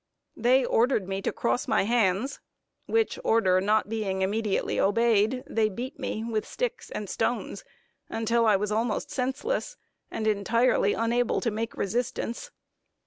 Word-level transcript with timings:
They 0.35 0.65
ordered 0.65 1.07
me 1.07 1.21
to 1.21 1.31
cross 1.31 1.67
my 1.67 1.83
hands, 1.83 2.39
which 2.87 3.19
order 3.23 3.61
not 3.61 3.87
being 3.87 4.23
immediately 4.23 4.79
obeyed, 4.79 5.43
they 5.45 5.69
beat 5.69 5.99
me 5.99 6.23
with 6.23 6.43
sticks 6.43 6.89
and 6.89 7.07
stones 7.07 7.63
until 8.09 8.47
I 8.47 8.55
was 8.55 8.71
almost 8.71 9.11
senseless, 9.11 9.77
and 10.09 10.25
entirely 10.25 10.93
unable 10.93 11.39
to 11.41 11.51
make 11.51 11.77
resistance. 11.77 12.49